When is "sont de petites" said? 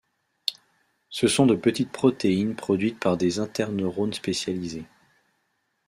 1.27-1.91